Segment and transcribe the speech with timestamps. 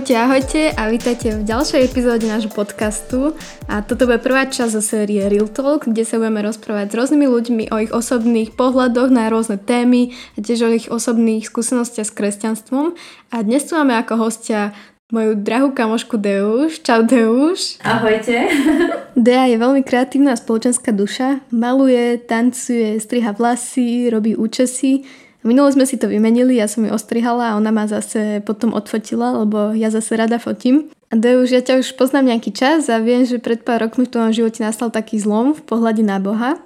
[0.00, 3.36] Ahojte, ahojte a vítajte v ďalšej epizóde nášho podcastu.
[3.68, 7.26] A toto bude prvá časť zo série Real Talk, kde sa budeme rozprávať s rôznymi
[7.28, 12.16] ľuďmi o ich osobných pohľadoch na rôzne témy a tiež o ich osobných skúsenostiach s
[12.16, 12.96] kresťanstvom.
[13.28, 14.72] A dnes tu máme ako hostia
[15.12, 16.80] moju drahú kamošku Deuš.
[16.80, 17.76] Čau Deuš.
[17.84, 18.48] Ahojte.
[19.20, 21.44] Dea je veľmi kreatívna spoločenská duša.
[21.52, 25.04] Maluje, tancuje, striha vlasy, robí účesy
[25.40, 29.40] Minule sme si to vymenili, ja som ju ostrihala a ona ma zase potom odfotila,
[29.40, 30.92] lebo ja zase rada fotím.
[31.08, 34.04] A do už ja ťa už poznám nejaký čas a viem, že pred pár rokmi
[34.04, 36.60] v tvojom živote nastal taký zlom v pohľade na Boha.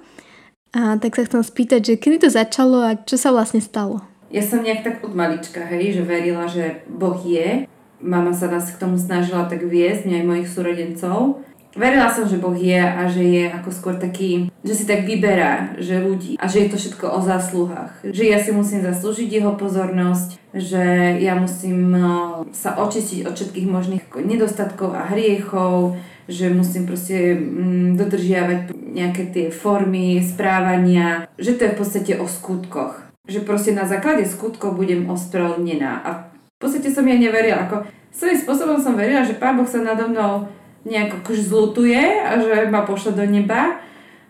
[0.75, 4.03] A tak sa chcem spýtať, že kedy to začalo a čo sa vlastne stalo?
[4.27, 7.63] Ja som nejak tak od malička, hej, že verila, že Boh je.
[8.03, 11.39] Mama sa nás k tomu snažila tak viesť, mňa aj mojich súrodencov.
[11.75, 15.75] Verila som, že Boh je a že je ako skôr taký, že si tak vyberá,
[15.75, 17.91] že ľudí a že je to všetko o zásluhách.
[18.07, 20.83] Že ja si musím zaslúžiť jeho pozornosť, že
[21.19, 25.99] ja musím no, sa očistiť od všetkých možných nedostatkov a hriechov,
[26.31, 32.25] že musím proste mm, dodržiavať nejaké tie formy správania, že to je v podstate o
[32.25, 33.03] skutkoch.
[33.27, 35.91] Že proste na základe skutkov budem ospravedlnená.
[36.07, 37.67] A v podstate som ja neverila.
[37.67, 37.83] Ako
[38.15, 40.47] svojím spôsobom som verila, že Pán Boh sa nado mnou
[40.85, 43.81] nejak akože zlutuje a že ma pošle do neba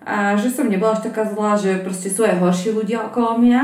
[0.06, 3.62] a že som nebola až taká zlá, že proste sú aj horší ľudia okolo mňa.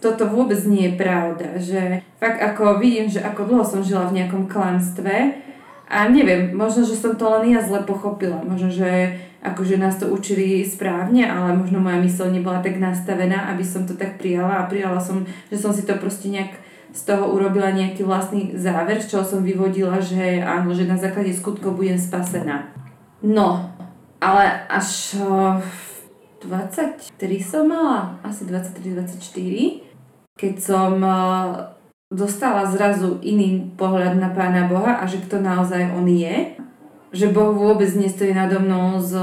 [0.00, 4.20] Toto vôbec nie je pravda, že fakt ako vidím, že ako dlho som žila v
[4.20, 5.44] nejakom klamstve
[5.88, 10.08] a neviem, možno, že som to len ja zle pochopila, možno, že akože nás to
[10.08, 14.68] učili správne, ale možno moja mysl nebola tak nastavená, aby som to tak prijala a
[14.68, 16.56] prijala som, že som si to proste nejak
[16.94, 21.34] z toho urobila nejaký vlastný záver, z čoho som vyvodila, že áno, že na základe
[21.34, 22.70] skutkov budem spasená.
[23.18, 23.74] No,
[24.22, 25.18] ale až
[26.38, 27.10] 23
[27.42, 31.02] som mala, asi 23-24, keď som
[32.14, 36.54] dostala zrazu iný pohľad na Pána Boha a že kto naozaj On je.
[37.14, 39.14] Že Boh vôbec nestojí nado mnou s,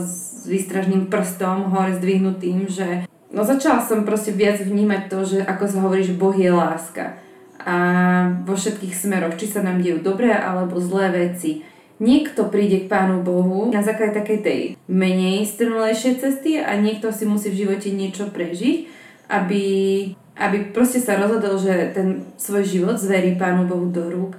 [0.00, 5.64] s výstražným prstom hore zdvihnutým, že No začala som proste viac vnímať to, že ako
[5.68, 7.20] sa hovorí, že Boh je láska.
[7.60, 7.76] A
[8.48, 11.60] vo všetkých smeroch, či sa nám dejú dobré alebo zlé veci.
[11.98, 17.26] Niekto príde k Pánu Bohu na základe takej tej menej strnulejšej cesty a niekto si
[17.28, 18.86] musí v živote niečo prežiť,
[19.28, 19.66] aby,
[20.38, 24.38] aby proste sa rozhodol, že ten svoj život zverí Pánu Bohu do rúk.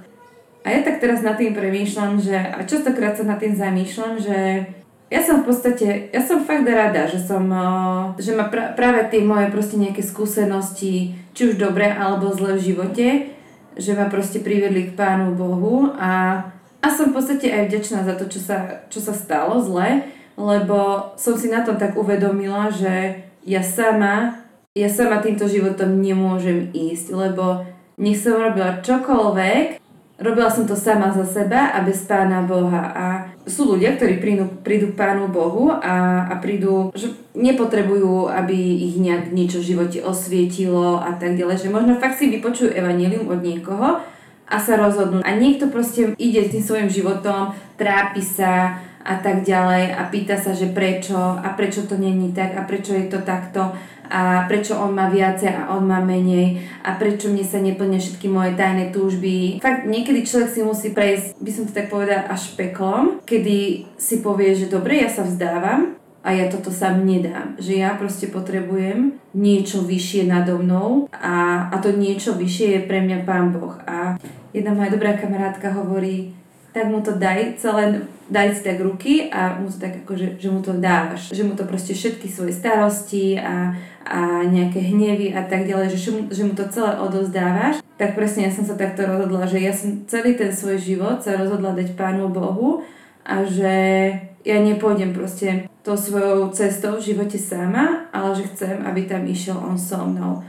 [0.64, 4.36] A ja tak teraz nad tým premýšľam, že, a častokrát sa nad tým zamýšľam, že
[5.10, 7.42] ja som v podstate, ja som fakt rada, že som,
[8.14, 12.66] že ma pra, práve tie moje proste nejaké skúsenosti, či už dobré alebo zlé v
[12.70, 13.06] živote,
[13.74, 16.46] že ma proste privedli k Pánu Bohu a,
[16.78, 20.06] a som v podstate aj vďačná za to, čo sa, čo sa stalo zle,
[20.38, 24.46] lebo som si na tom tak uvedomila, že ja sama,
[24.78, 27.66] ja sama týmto životom nemôžem ísť, lebo
[27.98, 29.80] nech som robila čokoľvek,
[30.20, 32.92] Robila som to sama za seba a bez Pána Boha.
[32.92, 38.56] A sú ľudia, ktorí prídu, prídu k Pánu Bohu a, a prídu, že nepotrebujú, aby
[38.90, 41.64] ich nejak niečo v živote osvietilo a tak ďalej.
[41.64, 44.04] Že možno fakt si vypočujú evanílium od niekoho
[44.50, 45.22] a sa rozhodnú.
[45.22, 50.52] A niekto proste ide tým svojim životom, trápi sa a tak ďalej a pýta sa,
[50.52, 53.72] že prečo a prečo to není tak a prečo je to takto
[54.10, 58.26] a prečo on má viacej a on má menej a prečo mne sa neplnia všetky
[58.26, 59.62] moje tajné túžby.
[59.62, 64.18] Fakt niekedy človek si musí prejsť, by som to tak povedala, až peklom, kedy si
[64.18, 67.56] povie, že dobre, ja sa vzdávam, a ja toto sám nedám.
[67.56, 73.00] Že ja proste potrebujem niečo vyššie nado mnou a, a to niečo vyššie je pre
[73.00, 73.72] mňa Pán Boh.
[73.88, 74.20] A
[74.52, 76.36] jedna moja dobrá kamarátka hovorí,
[76.76, 80.48] tak mu to daj celé, daj si tak ruky a mu to tak akože, že
[80.48, 81.34] mu to dávaš.
[81.34, 83.74] Že mu to proste všetky svoje starosti a,
[84.06, 85.98] a nejaké hnevy a tak ďalej, že,
[86.30, 90.06] že mu to celé odozdávaš, tak presne ja som sa takto rozhodla, že ja som
[90.06, 92.86] celý ten svoj život sa rozhodla dať Pánu Bohu
[93.26, 93.74] a že
[94.40, 99.58] ja nepôjdem proste tou svojou cestou v živote sama, ale že chcem, aby tam išiel
[99.58, 100.40] On so mnou.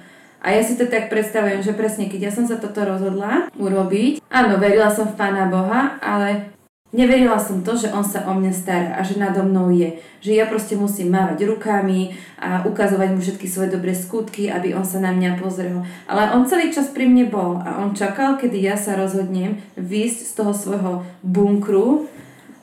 [0.42, 4.26] A ja si to tak predstavujem, že presne keď ja som sa toto rozhodla urobiť,
[4.32, 6.50] áno, verila som v Pána Boha, ale
[6.92, 9.96] Neverila som to, že on sa o mňa stará a že nado mnou je.
[10.20, 14.84] Že ja proste musím mávať rukami a ukazovať mu všetky svoje dobré skutky, aby on
[14.84, 15.88] sa na mňa pozrel.
[16.12, 20.20] Ale on celý čas pri mne bol a on čakal, kedy ja sa rozhodnem výjsť
[20.20, 20.94] z toho svojho
[21.24, 22.12] bunkru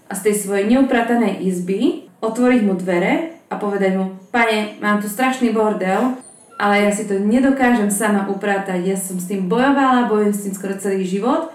[0.09, 5.09] a z tej svojej neupratanej izby, otvoriť mu dvere a povedať mu, pane, mám tu
[5.09, 6.21] strašný bordel,
[6.61, 8.93] ale ja si to nedokážem sama upratať.
[8.93, 11.49] Ja som s tým bojovala, bojujem s tým skoro celý život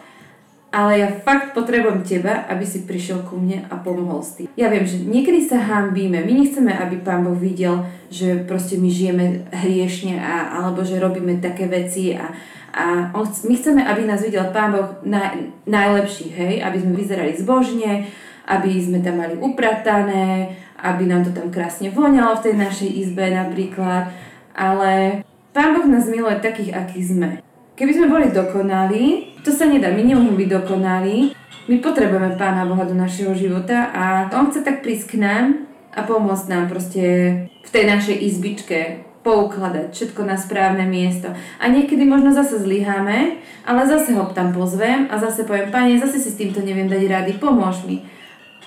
[0.73, 4.49] ale ja fakt potrebujem teba, aby si prišiel ku mne a pomohol s tým.
[4.57, 8.89] Ja viem, že niekedy sa hambíme, my nechceme, aby Pán Boh videl, že proste my
[8.89, 12.33] žijeme hriešne a, alebo že robíme také veci a
[12.73, 15.37] A on, my chceme, aby nás videl Pán Boh na,
[15.69, 18.09] najlepší, hej, aby sme vyzerali zbožne,
[18.49, 23.29] aby sme tam mali upratané, aby nám to tam krásne voňalo v tej našej izbe
[23.29, 24.09] napríklad.
[24.57, 25.21] Ale
[25.53, 27.45] Pán Boh nás miluje takých, akí sme.
[27.73, 31.33] Keby sme boli dokonali, to sa nedá, my nemôžeme byť dokonali,
[31.65, 36.05] my potrebujeme Pána Boha do našeho života a On chce tak prísť k nám a
[36.05, 37.01] pomôcť nám proste
[37.49, 41.33] v tej našej izbičke poukladať všetko na správne miesto.
[41.33, 46.21] A niekedy možno zase zlyháme, ale zase ho tam pozvem a zase poviem, Pane, zase
[46.21, 48.05] si s týmto neviem dať rady, pomôž mi.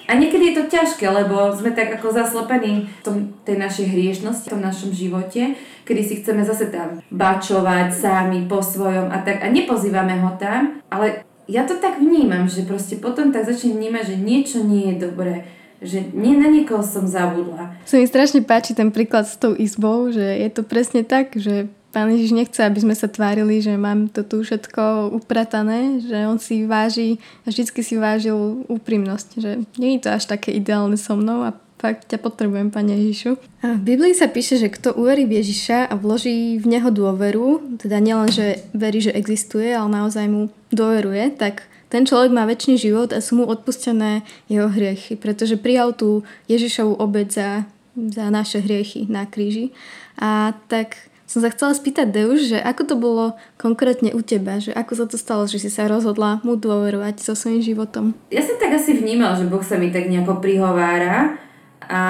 [0.06, 4.46] A niekedy je to ťažké, lebo sme tak ako zaslepení v tom, tej našej hriešnosti,
[4.46, 9.42] v tom našom živote, kedy si chceme zase tam bačovať sami po svojom a tak
[9.42, 14.14] a nepozývame ho tam, ale ja to tak vnímam, že proste potom tak začnem vnímať,
[14.14, 15.34] že niečo nie je dobré,
[15.82, 17.74] že nie na niekoho som zabudla.
[17.86, 21.70] Sa mi strašne páči ten príklad s tou izbou, že je to presne tak, že
[21.96, 26.36] Pán Ježiš nechce, aby sme sa tvárili, že mám to tu všetko upratané, že on
[26.36, 27.16] si váži,
[27.48, 28.36] vždycky si vážil
[28.68, 33.00] úprimnosť, že nie je to až také ideálne so mnou a fakt ťa potrebujem, Pane
[33.00, 33.40] Ježišu.
[33.64, 37.80] A v Biblii sa píše, že kto uverí v Ježiša a vloží v Neho dôveru,
[37.80, 42.76] teda nielen, že verí, že existuje, ale naozaj mu dôveruje, tak ten človek má väčší
[42.76, 44.20] život a sú mu odpustené
[44.52, 47.64] jeho hriechy, pretože prijal tú Ježišovú obec za,
[47.96, 49.72] za naše hriechy na kríži.
[50.20, 53.24] A tak som sa chcela spýtať Deuš, že ako to bolo
[53.58, 57.34] konkrétne u teba, že ako sa to stalo, že si sa rozhodla mu dôverovať so
[57.34, 58.14] svojím životom?
[58.30, 61.34] Ja som tak asi vnímal, že Boh sa mi tak nejako prihovára
[61.82, 62.02] a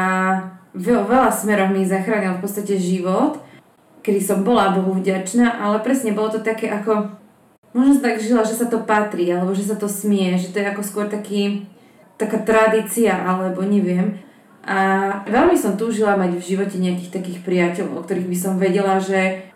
[0.76, 3.40] veľa smerov mi zachránil v podstate život,
[4.04, 7.16] kedy som bola Bohu vďačná, ale presne bolo to také ako,
[7.72, 10.60] možno som tak žila, že sa to patrí, alebo že sa to smie, že to
[10.60, 11.64] je ako skôr taký,
[12.20, 14.20] taká tradícia, alebo neviem.
[14.66, 14.76] A
[15.30, 19.46] veľmi som túžila mať v živote nejakých takých priateľov, o ktorých by som vedela, že,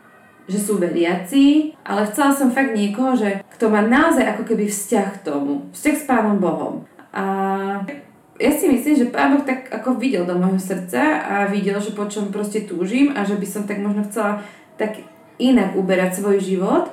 [0.47, 5.07] že sú veriaci, ale chcela som fakt niekoho, že kto má naozaj ako keby vzťah
[5.19, 6.87] k tomu, vzťah s Pánom Bohom.
[7.11, 7.25] A
[8.39, 11.91] ja si myslím, že Pán Boh tak ako videl do môjho srdca a videl, že
[11.91, 14.47] po čom proste túžim a že by som tak možno chcela
[14.79, 15.03] tak
[15.43, 16.89] inak uberať svoj život.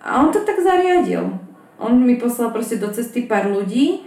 [0.00, 1.36] A on to tak zariadil.
[1.76, 4.05] On mi poslal proste do cesty pár ľudí,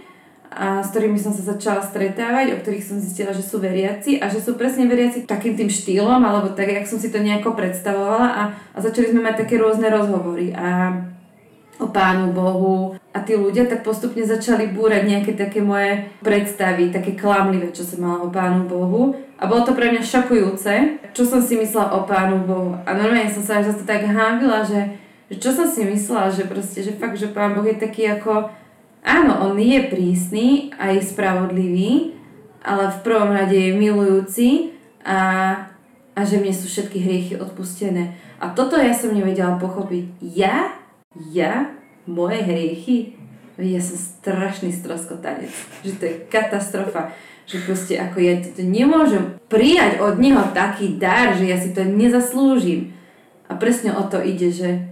[0.50, 4.26] a s ktorými som sa začala stretávať, o ktorých som zistila, že sú veriaci a
[4.26, 8.26] že sú presne veriaci takým tým štýlom, alebo tak, jak som si to nejako predstavovala
[8.34, 8.42] a,
[8.74, 10.50] a začali sme mať také rôzne rozhovory.
[10.50, 10.90] A
[11.80, 17.16] o Pánu Bohu a tí ľudia tak postupne začali búrať nejaké také moje predstavy, také
[17.16, 19.16] klamlivé, čo som mala o Pánu Bohu.
[19.40, 22.76] A bolo to pre mňa šokujúce, čo som si myslela o Pánu Bohu.
[22.84, 25.00] A normálne som sa až za to tak hábila, že,
[25.32, 28.52] že čo som si myslela, že proste, že fakt, že Pán Boh je taký ako
[29.00, 32.12] Áno, on je prísny a je spravodlivý,
[32.60, 34.48] ale v prvom rade je milujúci
[35.00, 35.20] a,
[36.12, 38.20] a že mne sú všetky hriechy odpustené.
[38.40, 40.20] A toto ja som nevedela pochopiť.
[40.20, 40.76] Ja?
[41.32, 41.72] Ja?
[42.04, 43.16] Moje hriechy?
[43.60, 45.52] Ja som strašný stroskotanec.
[45.84, 47.12] Že to je katastrofa.
[47.44, 51.84] Že proste ako ja to nemôžem prijať od neho taký dar, že ja si to
[51.84, 52.96] nezaslúžim.
[53.48, 54.88] A presne o to ide, že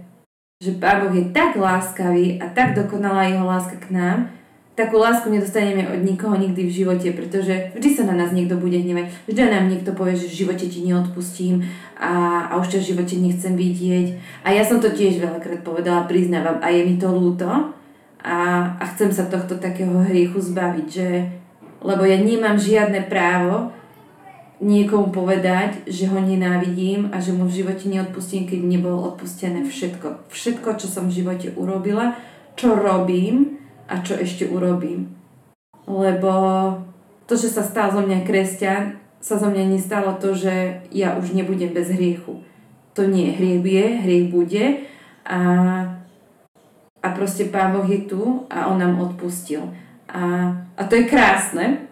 [0.59, 4.27] že Pán Boh je tak láskavý a tak dokonalá jeho láska k nám,
[4.75, 8.75] takú lásku nedostaneme od nikoho nikdy v živote, pretože vždy sa na nás niekto bude
[8.75, 11.63] hnevať, vždy nám niekto povie, že v živote ti neodpustím
[11.95, 14.19] a, a už ťa v živote nechcem vidieť.
[14.43, 17.47] A ja som to tiež veľakrát povedala, priznávam a je mi to ľúto
[18.19, 18.39] a,
[18.75, 21.39] a chcem sa tohto takého hriechu zbaviť, že,
[21.79, 23.71] lebo ja nemám žiadne právo
[24.59, 30.27] niekomu povedať, že ho nenávidím a že mu v živote neodpustím, keď nebolo odpustené všetko.
[30.27, 32.19] Všetko, čo som v živote urobila,
[32.59, 35.15] čo robím a čo ešte urobím.
[35.87, 36.31] Lebo
[37.25, 41.31] to, že sa stal zo mňa kresťan, sa zo mňa nestalo to, že ja už
[41.31, 42.43] nebudem bez hriechu.
[42.99, 44.83] To nie, hriech je, hriech bude
[45.23, 45.39] a,
[46.99, 49.63] a proste Pán Boh je tu a On nám odpustil.
[50.09, 51.85] A, a to je krásne,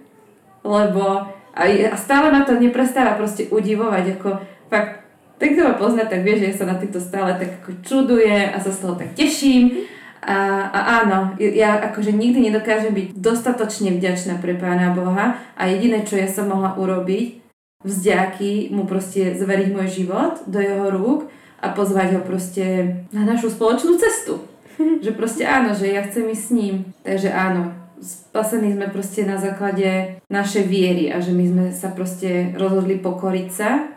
[0.66, 4.30] lebo a, a stále na to neprestáva proste udivovať, ako
[4.70, 5.04] fakt,
[5.38, 8.50] ten, kto ma pozná, tak vie, že ja sa na týmto stále tak ako čuduje
[8.50, 9.86] a sa z toho tak teším.
[10.22, 16.04] A, a áno, ja akože nikdy nedokážem byť dostatočne vďačná pre Pána Boha a jediné,
[16.04, 17.42] čo ja som mohla urobiť,
[17.86, 21.30] vzďaky mu proste zveriť môj život do jeho rúk
[21.62, 24.42] a pozvať ho proste na našu spoločnú cestu.
[25.04, 26.76] že proste áno, že ja chcem ísť s ním.
[27.02, 32.54] Takže áno, spasení sme proste na základe našej viery a že my sme sa proste
[32.54, 33.90] rozhodli pokoriť sa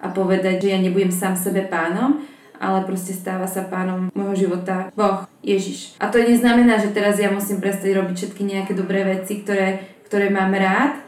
[0.00, 2.24] a povedať, že ja nebudem sám sebe pánom,
[2.60, 5.96] ale proste stáva sa pánom môjho života Boh, Ježiš.
[5.96, 10.28] A to neznamená, že teraz ja musím prestať robiť všetky nejaké dobré veci, ktoré, ktoré
[10.28, 11.00] mám rád,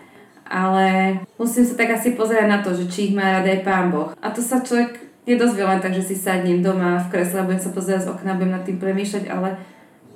[0.49, 3.93] ale musím sa tak asi pozerať na to, že či ich má rád aj Pán
[3.93, 4.13] Boh.
[4.21, 7.47] A to sa človek je dosť veľa tak, že si sadnem doma v kresle a
[7.47, 9.61] budem sa pozerať z okna, budem nad tým premýšľať, ale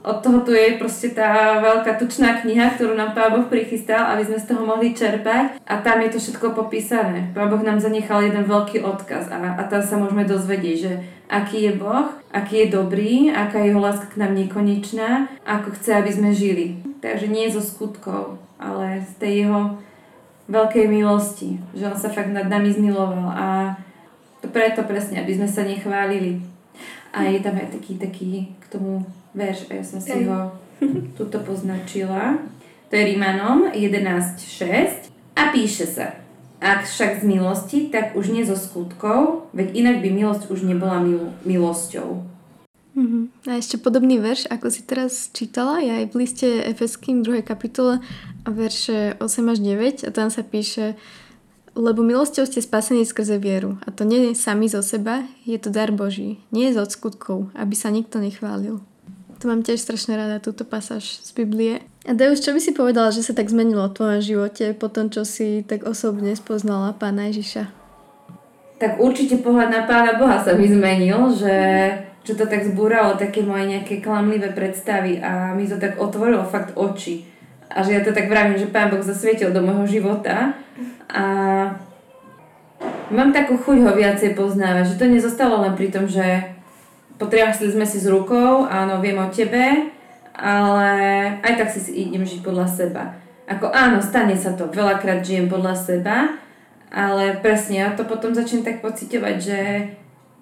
[0.06, 4.22] od toho tu je proste tá veľká tučná kniha, ktorú nám Pán Boh prichystal, aby
[4.22, 7.34] sme z toho mohli čerpať a tam je to všetko popísané.
[7.34, 10.92] Pán Boh nám zanechal jeden veľký odkaz a, a tam sa môžeme dozvedieť, že
[11.26, 15.90] aký je Boh, aký je dobrý, aká je jeho láska k nám nekonečná, ako chce,
[15.98, 16.78] aby sme žili.
[17.02, 19.82] Takže nie zo skutkov, ale z tej jeho
[20.46, 23.46] veľkej milosti, že on sa fakt nad nami zmiloval a
[24.38, 26.55] to preto presne, aby sme sa nechválili.
[27.16, 28.28] A je tam aj taký, taký
[28.61, 30.52] k tomu verš, a ja som si ho
[31.18, 32.40] tuto poznačila.
[32.88, 36.26] To je Rímanom 11.6 a píše sa
[36.61, 41.04] ak však z milosti, tak už nie zo skutkov, veď inak by milosť už nebola
[41.04, 42.25] mil- milosťou.
[42.97, 43.52] Mm-hmm.
[43.52, 47.45] A ešte podobný verš, ako si teraz čítala, je aj v liste Efeským 2.
[47.45, 48.00] kapitole
[48.42, 50.97] a verše 8 až 9 a tam sa píše
[51.76, 55.68] lebo milosťou ste spasení skrze vieru a to nie je sami zo seba, je to
[55.68, 58.80] dar Boží, nie je z skutkov, aby sa nikto nechválil.
[59.37, 61.85] To mám tiež strašne rada, túto pasáž z Biblie.
[62.09, 65.12] A Deus, čo by si povedala, že sa tak zmenilo v tvojom živote po tom,
[65.12, 67.68] čo si tak osobne spoznala Pána Ježiša?
[68.80, 71.56] Tak určite pohľad na Pána Boha sa mi zmenil, že,
[72.25, 76.73] že to tak zbúralo také moje nejaké klamlivé predstavy a mi to tak otvorilo fakt
[76.73, 77.35] oči.
[77.76, 80.56] A že ja to tak vravím, že Pán Boh zasvietil do môjho života
[81.12, 81.25] a
[83.12, 86.56] mám takú chuť ho viacej poznávať, že to nezostalo len pri tom, že
[87.21, 89.92] potriasli sme si s rukou, áno, viem o tebe,
[90.33, 90.90] ale
[91.45, 93.12] aj tak si idem žiť podľa seba.
[93.45, 96.16] Ako áno, stane sa to, veľakrát žijem podľa seba,
[96.88, 99.61] ale presne ja to potom začnem tak pocitovať, že,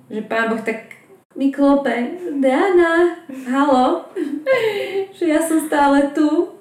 [0.06, 0.94] že Pán Boh tak
[1.34, 4.06] mi klope, Diana, halo,
[5.18, 6.53] že ja som stále tu.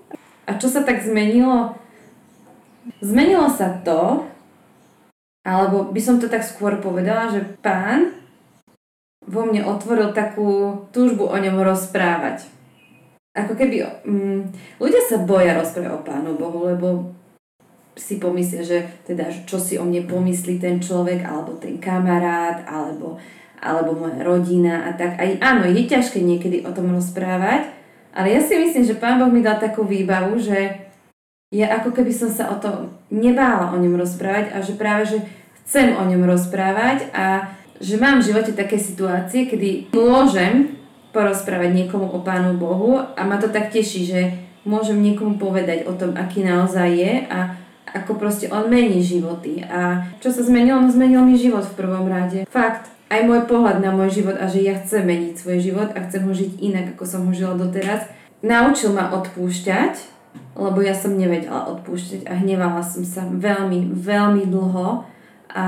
[0.44, 1.76] A čo sa tak zmenilo?
[3.00, 4.28] Zmenilo sa to,
[5.44, 8.16] alebo by som to tak skôr povedala, že pán
[9.24, 12.48] vo mne otvoril takú túžbu o ňom rozprávať.
[13.34, 14.04] Ako keby...
[14.04, 16.88] Mm, ľudia sa boja rozprávať o Pánu Bohu, lebo
[17.96, 23.18] si pomyslia, že teda čo si o mne pomyslí ten človek, alebo ten kamarát, alebo,
[23.58, 25.18] alebo moja rodina a tak.
[25.18, 27.70] Aj áno, je ťažké niekedy o tom rozprávať,
[28.14, 30.90] ale ja si myslím, že Pán Boh mi dal takú výbavu, že
[31.54, 35.18] ja ako keby som sa o tom nebála o ňom rozprávať a že práve, že
[35.66, 40.78] chcem o ňom rozprávať a že mám v živote také situácie, kedy môžem
[41.14, 44.22] porozprávať niekomu o Pánu Bohu a ma to tak teší, že
[44.66, 47.54] môžem niekomu povedať o tom, aký naozaj je a
[47.94, 49.62] ako proste on mení životy.
[49.62, 50.82] A čo sa zmenilo?
[50.82, 52.50] No zmenil mi život v prvom rade.
[52.50, 52.90] Fakt.
[53.14, 56.26] Aj môj pohľad na môj život a že ja chcem meniť svoj život a chcem
[56.26, 58.10] ho žiť inak, ako som ho žila doteraz.
[58.42, 59.94] Naučil ma odpúšťať,
[60.58, 65.06] lebo ja som nevedela odpúšťať a hnevala som sa veľmi, veľmi dlho
[65.54, 65.68] a,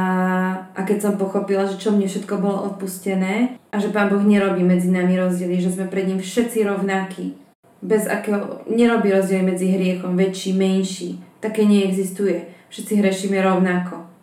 [0.74, 4.66] a keď som pochopila, že čo mne všetko bolo odpustené a že Pán Boh nerobí
[4.66, 7.38] medzi nami rozdiely, že sme pred ním všetci rovnakí.
[7.86, 11.22] Bez akého, nerobí rozdiely medzi hriechom, väčší, menší.
[11.38, 12.50] Také neexistuje.
[12.74, 14.15] Všetci hrešíme rovnako.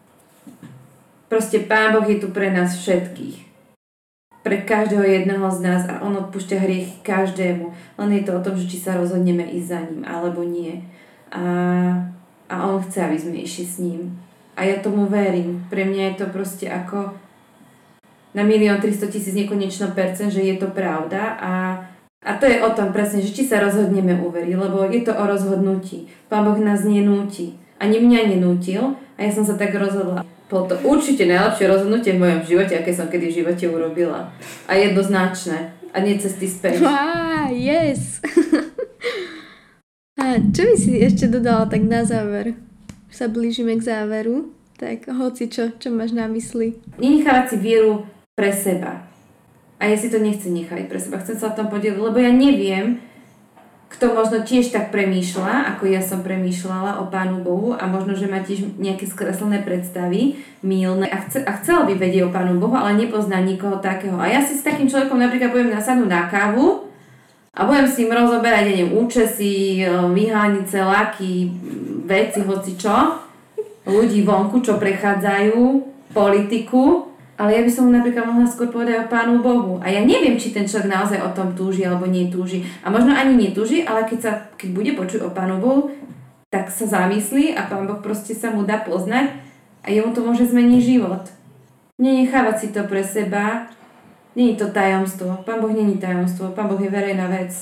[1.33, 3.41] Proste Pán Boh je tu pre nás všetkých.
[4.45, 7.73] Pre každého jedného z nás a On odpúšťa hriechy každému.
[7.73, 10.85] Len je to o tom, že či sa rozhodneme ísť za ním alebo nie.
[11.33, 11.41] A,
[12.53, 14.13] a On chce, aby sme išli s ním.
[14.61, 15.65] A ja tomu verím.
[15.73, 17.17] Pre mňa je to proste ako
[18.37, 21.53] na milión 300 tisíc nekonečno percent, že je to pravda a,
[22.21, 25.25] a to je o tom presne, že či sa rozhodneme uveriť, lebo je to o
[25.25, 26.13] rozhodnutí.
[26.29, 27.57] Pán Boh nás nenúti.
[27.81, 30.29] Ani mňa nenútil a ja som sa tak rozhodla.
[30.53, 34.29] Bolo to určite najlepšie rozhodnutie v mojom živote, aké som kedy v živote urobila.
[34.69, 35.73] A jednoznačné.
[35.97, 36.85] A nie cesty späť.
[36.85, 38.21] Ah, yes!
[40.21, 42.53] a čo by si ešte dodala tak na záver?
[43.13, 46.81] sa blížime k záveru, tak hoci čo, čo máš na mysli?
[46.97, 49.05] Nenechávať si vieru pre seba.
[49.77, 51.21] A ja si to nechcem nechať pre seba.
[51.21, 52.99] Chcem sa o tom podeliť, lebo ja neviem,
[53.93, 58.25] kto možno tiež tak premýšľa, ako ja som premýšľala o Pánu Bohu a možno, že
[58.25, 62.73] má tiež nejaké skreslené predstavy, milné a, chce, a chcela by vedieť o Pánu Bohu,
[62.73, 64.17] ale nepozná nikoho takého.
[64.17, 66.89] A ja si s takým človekom napríklad budem nasadnúť na kávu
[67.53, 69.85] a budem s ním rozoberať, neviem, účesy,
[70.17, 71.53] vyhánice, laky,
[72.09, 73.21] veci, hoci čo,
[73.85, 75.61] ľudí vonku, čo prechádzajú,
[76.17, 77.12] politiku,
[77.43, 79.83] ale ja by som mu napríklad mohla skôr povedať o Pánu Bohu.
[79.83, 82.63] A ja neviem, či ten človek naozaj o tom túži alebo netúži.
[82.87, 85.91] A možno ani netúži, ale keď, sa, keď bude počuť o Pánu Bohu,
[86.55, 89.35] tak sa zamyslí a Pán Boh proste sa mu dá poznať
[89.83, 91.27] a jemu to môže zmeniť život.
[91.99, 93.67] Nenechávať si to pre seba,
[94.33, 95.45] Není to tajomstvo.
[95.45, 96.57] Pán Boh není tajomstvo.
[96.57, 97.53] Pán Boh je verejná vec.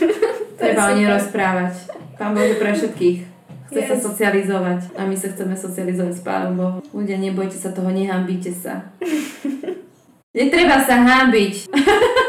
[0.56, 1.92] Treba o nej rozprávať.
[2.16, 3.35] Pán Boh je pre všetkých.
[3.66, 3.88] Chce yes.
[3.90, 6.78] sa socializovať a my sa chceme socializovať s Pánom Bohom.
[6.94, 8.94] Ľudia, nebojte sa toho, nehambíte sa.
[10.38, 11.66] Netreba sa hábiť.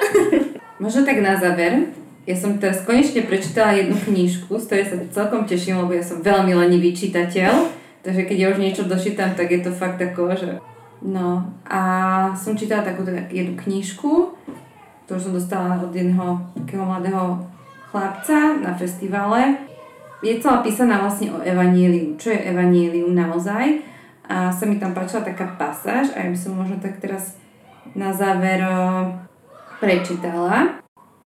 [0.83, 1.93] Možno tak na záver.
[2.25, 6.25] Ja som teraz konečne prečítala jednu knižku, z ktorej sa celkom teším, lebo ja som
[6.25, 7.69] veľmi lenivý čitateľ.
[8.01, 10.49] Takže keď ja už niečo dočítam, tak je to fakt ako, že...
[11.03, 11.81] No a
[12.33, 14.33] som čítala takú jednu knižku,
[15.05, 17.45] ktorú som dostala od jedného takého mladého
[17.93, 19.67] chlapca na festivale.
[20.25, 22.17] Je celá písaná vlastne o evaníliu.
[22.17, 23.85] Čo je evanílium naozaj?
[24.25, 27.37] A sa mi tam páčila taká pasáž a ja by som možno tak teraz
[27.93, 28.59] na záver
[29.77, 30.81] prečítala.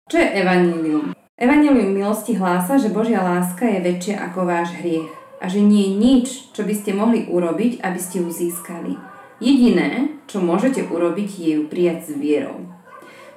[0.08, 1.12] Čo je evanílium?
[1.36, 5.94] Evanílium milosti hlása, že Božia láska je väčšia ako váš hriech a že nie je
[5.94, 6.26] nič,
[6.56, 8.98] čo by ste mohli urobiť, aby ste ju získali.
[9.38, 12.66] Jediné, čo môžete urobiť, je ju prijať s vierou.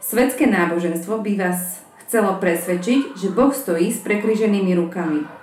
[0.00, 5.39] Svetské náboženstvo by vás chcelo presvedčiť, že Boh stojí s prekryženými rukami.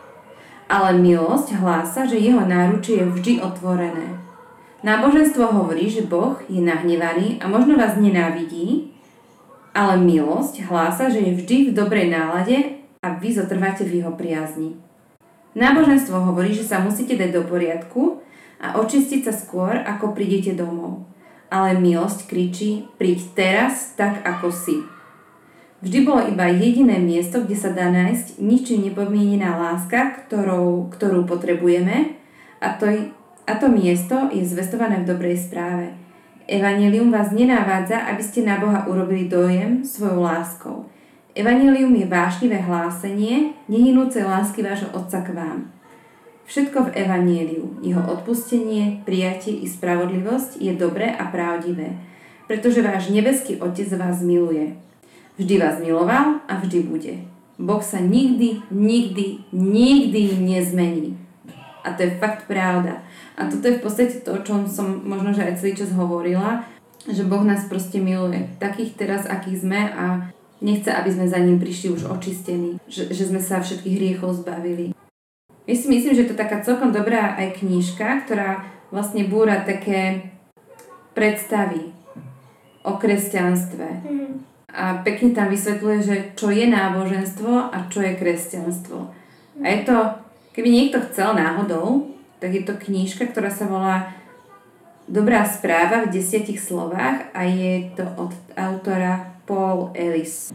[0.68, 4.20] Ale milosť hlása, že jeho náručie je vždy otvorené.
[4.84, 8.92] Náboženstvo hovorí, že Boh je nahnevaný a možno vás nenávidí,
[9.72, 14.76] ale milosť hlása, že je vždy v dobrej nálade a vy zotrváte v jeho priazni.
[15.56, 18.22] Náboženstvo hovorí, že sa musíte dať do poriadku
[18.62, 21.08] a očistiť sa skôr, ako prídete domov
[21.48, 24.84] ale milosť kričí, príď teraz tak, ako si.
[25.78, 32.18] Vždy bolo iba jediné miesto, kde sa dá nájsť ničím nepomienená láska, ktorou, ktorú potrebujeme
[32.58, 33.14] a to,
[33.46, 35.94] a to miesto je zvestované v dobrej správe.
[36.50, 40.90] Evangelium vás nenávádza, aby ste na Boha urobili dojem svojou láskou.
[41.38, 45.70] Evangelium je vášnivé hlásenie nehynúcej lásky vášho Otca k vám.
[46.50, 52.00] Všetko v Evanieliu, jeho odpustenie, prijatie i spravodlivosť je dobré a pravdivé,
[52.50, 54.87] pretože váš nebeský Otec vás miluje.
[55.38, 57.14] Vždy vás miloval a vždy bude.
[57.62, 61.14] Boh sa nikdy, nikdy, nikdy nezmení.
[61.86, 63.06] A to je fakt pravda.
[63.38, 66.66] A toto je v podstate to, o čom som možno že aj celý čas hovorila,
[67.06, 68.50] že Boh nás proste miluje.
[68.58, 72.82] Takých teraz, akých sme a nechce, aby sme za ním prišli už očistení.
[72.90, 74.98] Že, že sme sa všetkých hriechov zbavili.
[75.70, 80.34] Ja si myslím, že je to taká celkom dobrá aj knižka, ktorá vlastne búra také
[81.14, 81.94] predstavy
[82.82, 83.88] o kresťanstve.
[84.02, 84.57] Mm.
[84.68, 89.00] A pekne tam vysvetľuje, že čo je náboženstvo a čo je kresťanstvo.
[89.64, 89.98] A je to,
[90.52, 92.12] keby niekto chcel náhodou,
[92.44, 94.12] tak je to knižka, ktorá sa volá
[95.08, 100.52] Dobrá správa v desiatich slovách a je to od autora Paul Ellis.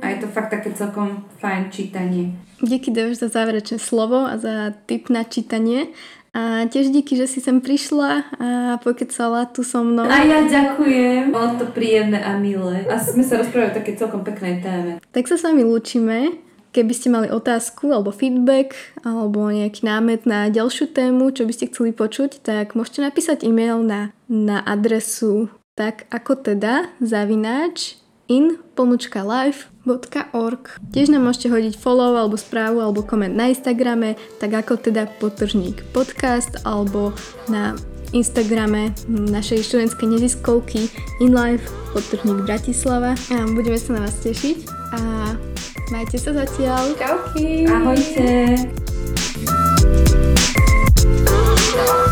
[0.00, 2.32] A je to fakt také celkom fajn čítanie.
[2.64, 5.92] Díky Dev za záverečné slovo a za tip na čítanie.
[6.30, 10.06] A tiež díky, že si sem prišla a pokecala tu so mnou.
[10.06, 11.34] A ja ďakujem.
[11.34, 12.86] Bolo to príjemné a milé.
[12.86, 15.02] A sme sa rozprávali o také celkom peknej téme.
[15.10, 16.38] Tak sa s vami lúčime.
[16.70, 21.66] Keby ste mali otázku alebo feedback alebo nejaký námet na ďalšiu tému, čo by ste
[21.66, 27.96] chceli počuť, tak môžete napísať e-mail na, na adresu tak ako teda zavináč
[28.30, 29.58] in.live.org.
[30.94, 35.82] Tiež nám môžete hodiť follow alebo správu alebo koment na Instagrame, tak ako teda potržník
[35.90, 37.10] podcast alebo
[37.50, 37.74] na
[38.14, 40.86] Instagrame našej študentskej neziskovky
[41.18, 43.18] InLife podtržník Bratislava.
[43.34, 44.58] A budeme sa na vás tešiť
[44.94, 45.34] a
[45.90, 46.94] majte sa zatiaľ.
[46.94, 47.66] Čauky.
[47.66, 48.54] Ahojte.
[51.26, 52.10] Ahojte.